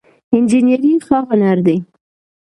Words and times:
انجينري 0.35 0.93
ښه 1.05 1.17
هنر 1.29 1.57
دی 1.65 1.77